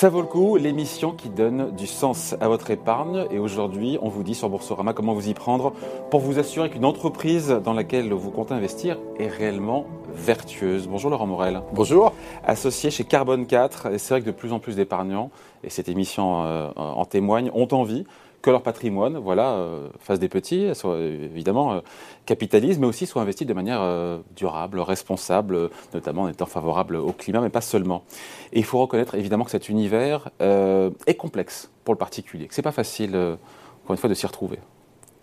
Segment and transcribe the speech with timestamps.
[0.00, 3.26] Ça vaut le coup, l'émission qui donne du sens à votre épargne.
[3.30, 5.74] Et aujourd'hui, on vous dit sur Boursorama comment vous y prendre
[6.10, 9.84] pour vous assurer qu'une entreprise dans laquelle vous comptez investir est réellement
[10.14, 10.88] vertueuse.
[10.88, 11.60] Bonjour Laurent Morel.
[11.74, 12.14] Bonjour.
[12.46, 15.30] Associé chez Carbone 4, et c'est vrai que de plus en plus d'épargnants,
[15.64, 18.06] et cette émission euh, en témoigne, ont envie
[18.42, 21.80] que leur patrimoine voilà, euh, fasse des petits, soit évidemment euh,
[22.26, 27.12] capitalise, mais aussi soit investi de manière euh, durable, responsable, notamment en étant favorable au
[27.12, 28.04] climat, mais pas seulement.
[28.52, 32.60] Et il faut reconnaître évidemment que cet univers est complexe pour le particulier, que ce
[32.60, 34.58] n'est pas facile, encore une fois, de s'y retrouver.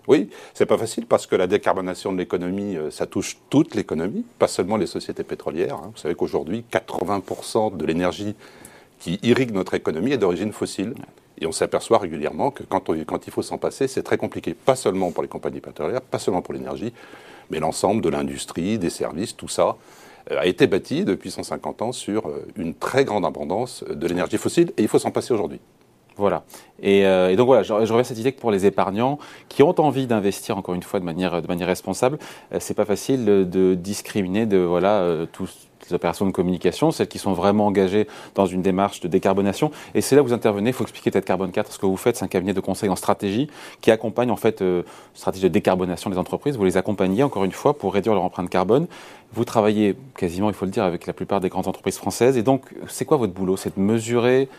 [0.07, 4.47] Oui, c'est pas facile parce que la décarbonation de l'économie, ça touche toute l'économie, pas
[4.47, 5.75] seulement les sociétés pétrolières.
[5.75, 5.91] Hein.
[5.93, 8.35] Vous savez qu'aujourd'hui, 80% de l'énergie
[8.99, 10.93] qui irrigue notre économie est d'origine fossile.
[11.39, 14.53] Et on s'aperçoit régulièrement que quand, il faut s'en passer, c'est très compliqué.
[14.53, 16.93] Pas seulement pour les compagnies pétrolières, pas seulement pour l'énergie,
[17.49, 19.77] mais l'ensemble de l'industrie, des services, tout ça
[20.31, 24.37] euh, a été bâti depuis 150 ans sur euh, une très grande abondance de l'énergie
[24.37, 25.59] fossile et il faut s'en passer aujourd'hui.
[26.17, 26.43] Voilà.
[26.81, 29.79] Et, euh, donc voilà, je, reviens à cette idée que pour les épargnants qui ont
[29.79, 32.17] envie d'investir encore une fois de manière, de manière responsable,
[32.59, 37.33] c'est pas facile de, discriminer de voilà tous les opérations de communication, celles qui sont
[37.33, 39.71] vraiment engagées dans une démarche de décarbonation.
[39.95, 40.69] Et c'est là où vous intervenez.
[40.69, 41.71] Il faut expliquer peut-être Carbone 4.
[41.71, 43.49] Ce que vous faites, c'est un cabinet de conseil en stratégie
[43.81, 46.57] qui accompagne en fait euh, stratégie de décarbonation des entreprises.
[46.57, 48.87] Vous les accompagnez encore une fois pour réduire leur empreinte carbone.
[49.33, 52.37] Vous travaillez quasiment, il faut le dire, avec la plupart des grandes entreprises françaises.
[52.37, 53.57] Et donc, c'est quoi votre boulot?
[53.57, 54.49] C'est de mesurer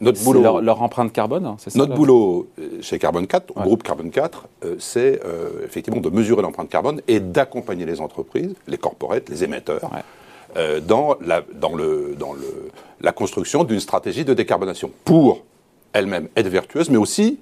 [0.00, 3.60] notre boulot, leur, empreinte carbone, hein, c'est ça Notre boulot euh, chez Carbone 4, au
[3.60, 5.20] groupe Carbone 4, euh, c'est
[5.64, 9.90] effectivement de mesurer l'empreinte carbone et d'accompagner les entreprises, les corporates, les émetteurs,
[10.56, 15.42] euh, dans, la, dans, le, dans le, la construction d'une stratégie de décarbonation pour
[15.92, 17.40] elle-même être vertueuse, mais aussi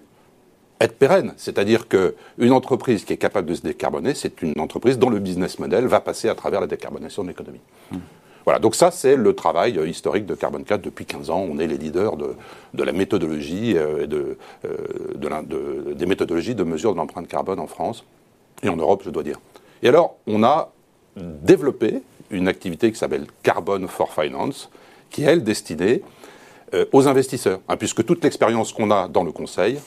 [0.81, 1.35] être pérenne.
[1.37, 5.59] C'est-à-dire qu'une entreprise qui est capable de se décarboner, c'est une entreprise dont le business
[5.59, 7.61] model va passer à travers la décarbonation de l'économie.
[7.91, 7.99] Hmm.
[8.45, 11.47] Voilà, donc ça c'est le travail euh, historique de Carbone 4 depuis 15 ans.
[11.49, 14.37] On est les leaders de, la méthodologie euh, et de,
[15.95, 18.05] des méthodologies de mesure de l'empreinte carbone en France
[18.63, 19.41] et en Europe, je dois dire.
[19.83, 20.73] Et alors, on a
[21.17, 24.71] développé une activité qui s'appelle Carbon for Finance,
[25.11, 26.03] qui est, elle, destinée
[26.75, 29.79] euh, aux investisseurs, hein, puisque toute l'expérience qu'on a dans le conseil,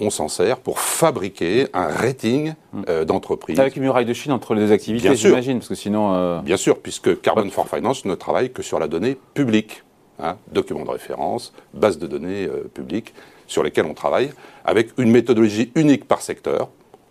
[0.00, 2.54] on s'en sert pour fabriquer un rating
[2.88, 3.58] euh, d'entreprise.
[3.58, 6.14] Avec une muraille de Chine entre les deux activités, j'imagine, parce que sinon...
[6.14, 9.82] Euh, Bien sûr, puisque Carbon for Finance ne travaille que sur la donnée publique,
[10.20, 13.14] hein, documents de référence, base de données publiques,
[13.48, 14.30] sur lesquelles on travaille,
[14.64, 16.68] avec une méthodologie unique par secteur.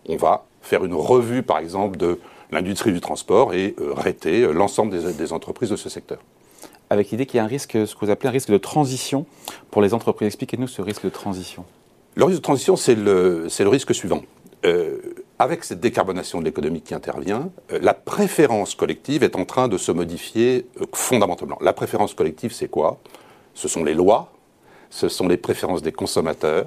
[0.07, 2.19] On va faire une revue, par exemple, de
[2.51, 6.19] l'industrie du transport et euh, rater euh, l'ensemble des, entreprises de ce secteur.
[6.89, 9.25] Avec l'idée qu'il y a un risque, ce que vous appelez un risque de transition
[9.71, 10.27] pour les entreprises.
[10.27, 11.65] Expliquez-nous ce risque de transition.
[12.17, 14.23] Le risque de transition, c'est le, le, risque suivant.
[14.65, 14.97] Euh,
[15.37, 19.91] avec cette décarbonation de l'économie qui intervient, la préférence collective est en train de se
[19.91, 21.59] modifier fondamentalement.
[21.61, 22.97] La préférence collective, c'est quoi?
[23.53, 24.31] Ce sont les lois,
[24.89, 26.65] ce sont les préférences des consommateurs,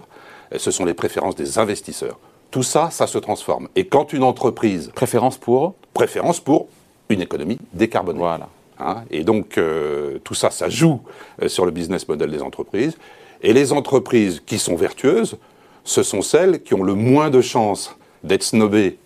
[0.56, 2.21] ce sont les préférences des investisseurs.
[2.53, 3.67] Tout ça, ça se transforme.
[3.75, 4.93] Et quand une entreprise...
[4.94, 6.69] Préférence pour Préférence pour
[7.09, 8.21] une économie décarbonée.
[8.21, 8.49] Voilà.
[8.78, 11.00] Hein, et donc, euh, tout ça, ça joue
[11.43, 12.97] euh, sur le business model des entreprises.
[13.42, 15.38] Et les entreprises qui sont vertueuses,
[15.84, 18.98] ce sont celles qui ont le moins de chances d'être snobées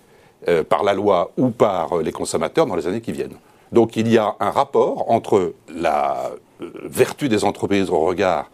[0.48, 3.36] euh, par la loi ou par les consommateurs dans les années qui viennent.
[3.72, 6.30] Donc, il y a un rapport entre la
[6.60, 8.50] vertu des entreprises au regard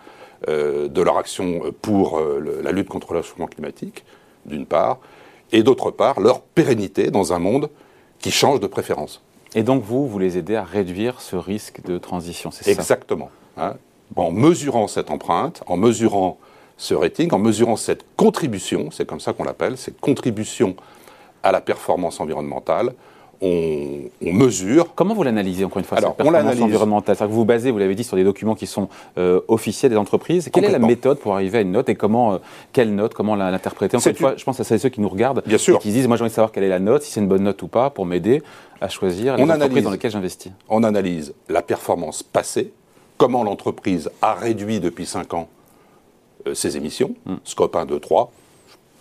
[0.49, 2.19] de leur action pour
[2.63, 4.07] la lutte contre le changement climatique,
[4.47, 4.97] d'une part,
[5.53, 7.69] et d'autre part, leur pérennité dans un monde
[8.21, 9.23] qui change de préférence.
[9.55, 12.71] Et donc vous, vous les aidez à réduire ce risque de transition, c'est ça?
[12.71, 13.31] Exactement.
[13.57, 13.75] Hein.
[14.17, 16.39] En mesurant cette empreinte, en mesurant
[16.77, 20.75] ce rating, en mesurant cette contribution, c'est comme ça qu'on l'appelle, cette contribution
[21.43, 22.95] à la performance environnementale,
[23.43, 24.95] on, mesure.
[24.95, 27.17] Comment vous l'analysez encore une fois cette performance environnementale?
[27.17, 28.89] Que vous vous basez, vous l'avez dit, sur des documents qui sont
[29.19, 30.51] euh, officiels des entreprises.
[30.53, 32.39] Quelle est la méthode pour arriver à une note et comment, euh,
[32.73, 33.97] quelle note, comment l'interpréter?
[33.97, 35.77] Encore une fois, je pense à ceux qui nous regardent Bien sûr.
[35.77, 37.29] et qui disent, moi j'ai envie de savoir quelle est la note, si c'est une
[37.29, 38.43] bonne note ou pas, pour m'aider
[38.81, 40.53] à choisir les entreprises dans lesquelles j'investis.
[40.69, 42.73] On analyse la performance passée,
[43.21, 45.49] comment l'entreprise a réduit depuis 5 ans
[46.47, 47.35] euh, ses émissions, hmm.
[47.45, 48.33] scope 1, 2, 3,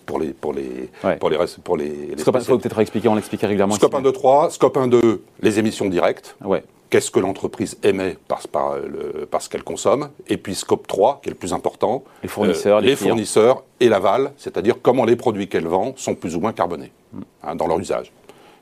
[0.06, 0.90] pour les pour les
[1.20, 3.76] pour les pour les, les Scope 1, faut peut-être expliquer, on l'explique régulièrement.
[3.76, 6.36] Scope 1, 2, 3, Scope 1, 2, les émissions directes.
[6.44, 6.64] Ouais.
[6.90, 11.30] Qu'est-ce que l'entreprise émet parce, par le, parce qu'elle consomme Et puis Scope 3, qui
[11.30, 12.04] est le plus important.
[12.24, 16.36] Les fournisseurs, euh, les, fournisseurs et l'aval, c'est-à-dire comment les produits qu'elle vend sont plus
[16.36, 17.22] ou moins carbonés hmm.
[17.44, 18.12] hein, dans leur usage.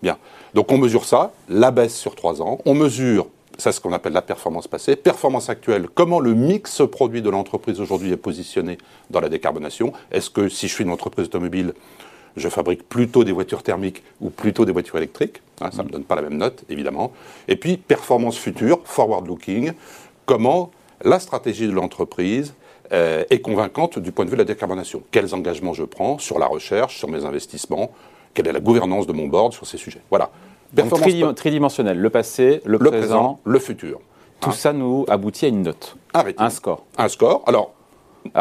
[0.04, 0.18] Bien.
[0.54, 2.60] Donc on mesure ça, la baisse sur 3 ans.
[2.66, 3.28] On mesure
[3.58, 4.96] c'est ce qu'on appelle la performance passée.
[4.96, 8.78] Performance actuelle, comment le mix produit de l'entreprise aujourd'hui est positionné
[9.10, 11.74] dans la décarbonation Est-ce que si je suis une entreprise automobile,
[12.36, 15.42] je fabrique plutôt des voitures thermiques ou plutôt des voitures électriques?
[15.62, 17.12] Hein, Ça ne me donne pas la même note, évidemment.
[17.48, 19.74] Et puis, performance future, forward-looking,
[20.26, 20.72] comment
[21.04, 22.54] la stratégie de l'entreprise
[22.94, 25.02] euh, est convaincante du point de vue de la décarbonation?
[25.12, 27.92] Quels engagements je prends sur la recherche, sur mes investissements,
[28.36, 30.02] quelle est la gouvernance de mon board sur ces sujets?
[30.12, 30.30] Voilà.
[30.74, 34.00] Donc, tridimensionnel, le passé, le, présent, le futur.
[34.40, 36.86] Tout ça nous aboutit à une note, un, un score.
[36.98, 37.44] Un score.
[37.48, 37.74] Alors,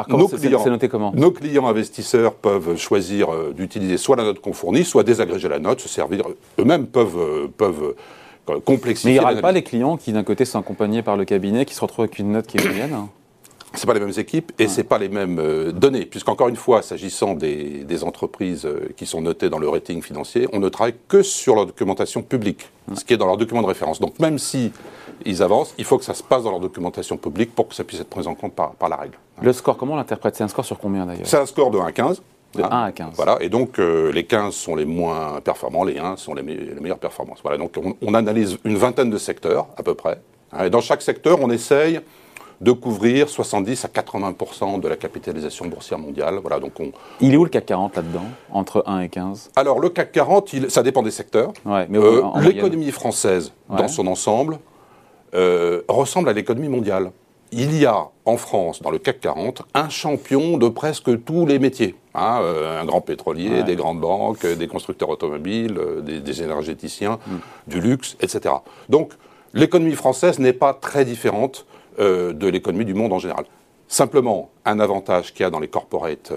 [0.09, 4.53] nos clients, noté comment Nos clients investisseurs peuvent choisir euh, d'utiliser soit la note qu'on
[4.53, 6.25] fournit, soit désagréger la note, se servir.
[6.59, 7.95] Eux-mêmes peuvent, euh, peuvent
[8.51, 9.11] euh, complexifier.
[9.11, 11.65] Mais il n'y aura pas les clients qui, d'un côté, sont accompagnés par le cabinet,
[11.65, 13.07] qui se retrouvent avec une note qui est moyenne
[13.75, 17.35] c'est pas les mêmes équipes et c'est pas les mêmes données, puisqu'encore une fois, s'agissant
[17.35, 21.55] des, des, entreprises qui sont notées dans le rating financier, on ne travaille que sur
[21.57, 24.01] leur documentation publique, ce qui est dans leur document de référence.
[24.01, 24.73] Donc même si
[25.25, 27.85] ils avancent, il faut que ça se passe dans leur documentation publique pour que ça
[27.85, 29.19] puisse être pris en compte par, la règle.
[29.41, 30.37] Le score, comment on l'interprète?
[30.37, 31.27] C'est un score sur combien d'ailleurs?
[31.27, 32.23] C'est un score de 1 à 15.
[32.55, 33.15] De 1 à 15.
[33.15, 36.99] Voilà, et donc euh, les 15 sont les moins performants, les 1 sont les, meilleures
[36.99, 37.41] performances.
[37.43, 40.21] Voilà, donc on, analyse une vingtaine de secteurs à peu près.
[40.53, 42.01] Hein, et dans chaque secteur, on essaye
[42.61, 46.39] de couvrir 70 à 80% de la capitalisation boursière mondiale.
[46.41, 46.93] Voilà, donc on...
[47.21, 50.53] Il est où le CAC 40 là-dedans, entre 1 et 15 Alors le CAC 40,
[50.53, 51.53] il, ça dépend des secteurs.
[51.65, 54.59] Ouais, euh, L'économie française, dans son ensemble,
[55.35, 57.11] euh, ressemble à l'économie mondiale.
[57.53, 61.59] Il y a en France, dans le CAC 40, un champion de presque tous les
[61.59, 61.95] métiers.
[62.15, 67.37] Hein, euh, un grand pétrolier, des grandes banques, des constructeurs automobiles, des, énergéticiens, mm.
[67.69, 68.55] du luxe, etc.
[68.89, 69.13] Donc
[69.53, 71.67] l'économie française n'est pas très différente
[71.99, 73.45] de l'économie du monde en général.
[73.89, 76.33] Simplement, un avantage qu'il y a dans les corporates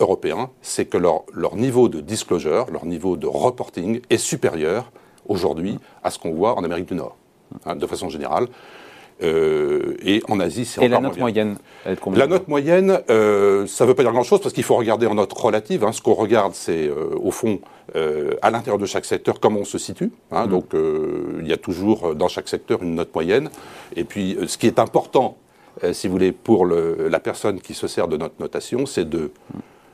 [0.00, 4.92] européens, c'est que leur, leur, niveau de disclosure, leur niveau de reporting est supérieur
[5.26, 7.16] aujourd'hui à ce qu'on voit en Amérique du Nord.
[7.64, 8.46] Hein, de façon générale.
[9.22, 11.56] Euh, et en Asie, c'est encore Et la note moyenne
[12.14, 15.14] La note moyenne, euh, ça ne veut pas dire grand-chose parce qu'il faut regarder en
[15.14, 15.84] note relative.
[15.84, 15.92] Hein.
[15.92, 17.60] Ce qu'on regarde, c'est euh, au fond,
[18.42, 20.12] à l'intérieur de chaque secteur, comment on se situe.
[20.30, 20.46] Hein.
[20.46, 20.50] Mm.
[20.50, 20.66] Donc,
[21.40, 23.50] il y a toujours dans chaque secteur une note moyenne.
[23.96, 25.36] Et puis, ce qui est important,
[25.92, 29.30] si vous voulez, pour le, la personne qui se sert de notre notation, c'est de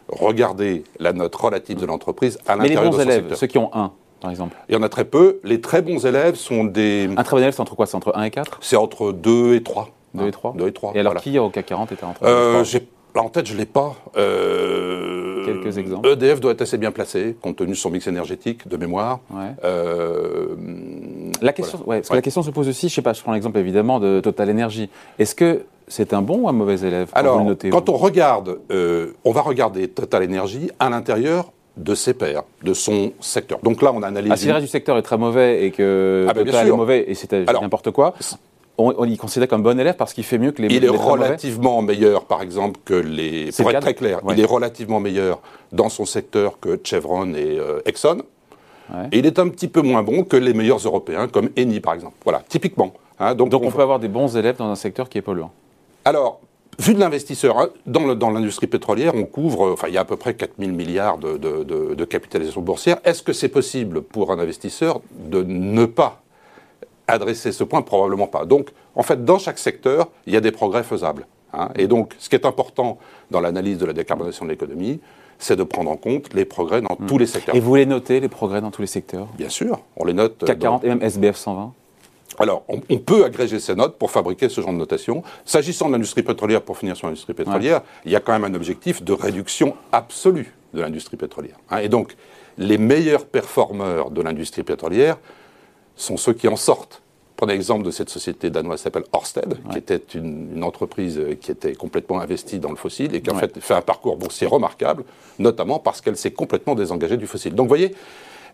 [0.08, 3.92] regarder la note relative de l'entreprise à l'intérieur de son élèves, ceux qui ont un,
[4.24, 5.38] par exemple Il y en a très peu.
[5.44, 7.10] Les très bons élèves sont des.
[7.14, 7.84] Un très bon élève, c'est entre quoi?
[7.84, 9.90] C'est entre 1 et 4 C'est entre 2 et 3.
[10.14, 10.92] 2 et 3 2 et 3.
[10.94, 12.88] Et alors, qui au CAC 40 était entre euh, j'ai...
[13.16, 13.94] En tête, je ne l'ai pas.
[14.16, 15.44] Euh...
[15.44, 16.08] Quelques exemples.
[16.08, 19.20] EDF doit être assez bien placé, compte tenu de son mix énergétique, de mémoire.
[19.30, 19.52] Ouais.
[19.62, 20.56] Euh...
[21.42, 23.22] La, question, ouais, parce que la question se pose aussi, je ne sais pas, je
[23.22, 24.88] prends l'exemple évidemment de Total Energy.
[25.18, 29.32] Est-ce que c'est un bon ou un mauvais élève Alors, quand on regarde, euh, on
[29.32, 33.58] va regarder Total Energy à l'intérieur de ses pairs, de son secteur.
[33.62, 34.30] Donc là, on analyse.
[34.32, 37.04] Ah, si le reste du secteur est très mauvais et que ah, ben, est mauvais
[37.08, 38.14] et c'est n'importe quoi,
[38.78, 40.88] on, on y considère comme bon élève parce qu'il fait mieux que les Il est
[40.88, 43.50] relativement meilleur, par exemple, que les.
[43.52, 45.40] Pour être très clair, il est relativement meilleur
[45.72, 48.22] dans son secteur que Chevron et euh, Exxon.
[49.12, 51.94] Et il est un petit peu moins bon que les meilleurs Européens, comme Eni, par
[51.94, 52.16] exemple.
[52.22, 52.92] Voilà, typiquement.
[53.18, 53.34] Hein.
[53.34, 55.50] donc, donc on, on peut avoir des bons élèves dans un secteur qui est polluant.
[56.04, 56.40] Alors,
[56.78, 60.16] Vu de l'investisseur, hein, dans l'industrie pétrolière, on couvre, enfin, il y a à peu
[60.16, 62.98] près 4 000 milliards de, capitalisation boursière.
[63.04, 66.22] Est-ce que c'est possible pour un investisseur de ne pas
[67.08, 67.82] adresser ce point?
[67.82, 68.44] Probablement pas.
[68.44, 71.26] Donc, en fait, dans chaque secteur, il y a des progrès faisables.
[71.52, 71.68] Hein.
[71.76, 72.98] Et donc, ce qui est important
[73.30, 75.00] dans l'analyse de la décarbonation de l'économie,
[75.38, 77.06] c'est de prendre en compte les progrès dans hmm.
[77.06, 77.54] tous les secteurs.
[77.54, 79.26] Et vous les notez, les progrès dans tous les secteurs?
[79.36, 80.44] Bien sûr, on les note.
[80.44, 81.72] CAC 40 et même SBF 120
[82.38, 85.22] alors, on, peut agréger ces notes pour fabriquer ce genre de notation.
[85.44, 88.54] S'agissant de l'industrie pétrolière, pour finir sur l'industrie pétrolière, il y a quand même un
[88.54, 91.56] objectif de réduction absolue de l'industrie pétrolière.
[91.70, 91.78] Hein.
[91.78, 92.16] et donc,
[92.58, 95.18] les meilleurs performeurs de l'industrie pétrolière
[95.96, 97.02] sont ceux qui en sortent.
[97.36, 101.74] Prenez l'exemple de cette société danoise qui s'appelle Orsted, qui était une, entreprise qui était
[101.74, 105.04] complètement investie dans le fossile et qui en fait fait un parcours boursier remarquable,
[105.40, 107.54] notamment parce qu'elle s'est complètement désengagée du fossile.
[107.54, 107.94] Donc vous voyez,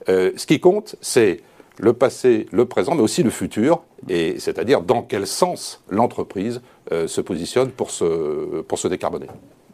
[0.08, 1.42] euh, ce qui compte, c'est
[1.80, 6.60] le passé, le présent, mais aussi le futur, et c'est-à-dire dans quel sens l'entreprise
[6.92, 9.26] euh, se positionne pour se, pour se décarboner.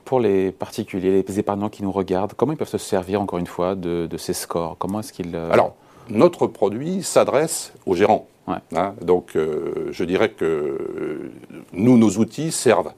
[0.04, 3.48] Pour les particuliers, les épargnants qui nous regardent, comment ils peuvent se servir, encore une
[3.48, 4.76] fois, de, ces scores?
[4.78, 5.34] Comment est-ce qu'ils...
[5.34, 5.74] Euh, Alors,
[6.08, 8.28] notre produit s'adresse aux gérants.
[8.46, 8.94] Hein.
[9.02, 11.32] donc, euh, je dirais que
[11.72, 12.92] nous, nos outils servent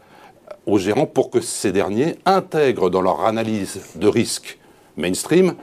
[0.67, 4.59] aux gérants pour que ces derniers intègrent dans leur analyse de risque
[4.99, 5.55] mainstream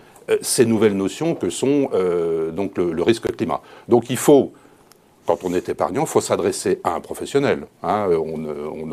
[0.42, 3.62] ces nouvelles notions que sont euh, donc le, risque climat.
[3.88, 4.54] Donc il faut,
[5.26, 7.68] quand on est épargnant, il faut s'adresser à un professionnel.
[7.84, 8.90] Hein, on,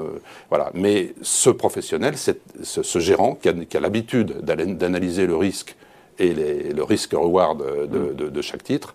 [0.49, 0.71] voilà.
[0.75, 5.77] Mais ce professionnel, ce, ce, gérant qui a, l'habitude d'analyser le risque
[6.19, 8.95] et le risque-reward de, de, chaque titre,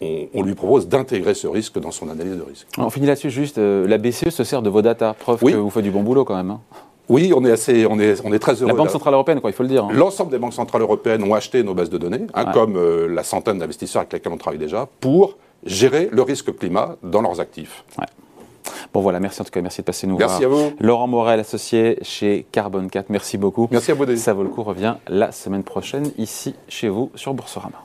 [0.00, 2.66] on, lui propose d'intégrer ce risque dans son analyse de risque.
[2.76, 3.58] On finit là-dessus juste.
[3.58, 6.24] Euh, la BCE se sert de vos data, preuve que vous faites du bon boulot
[6.24, 6.50] quand même.
[6.50, 6.60] Hein.
[7.08, 8.68] Oui, on est assez, on est, on est très heureux.
[8.68, 9.84] La Banque centrale européenne, quoi, il faut le dire.
[9.84, 9.92] Hein.
[9.92, 13.22] L'ensemble des banques centrales européennes ont acheté nos bases de données, hein, comme euh, la
[13.22, 17.84] centaine d'investisseurs avec lesquels on travaille déjà, pour gérer le risque climat dans leurs actifs.
[18.92, 20.50] Bon voilà, merci en tout cas, merci de passer nous merci voir.
[20.50, 20.76] Merci à vous.
[20.80, 23.68] Laurent Morel, associé chez Carbone 4, merci beaucoup.
[23.70, 24.16] Merci à vous.
[24.16, 27.84] Ça vaut le coup revient la semaine prochaine ici chez vous sur Boursorama.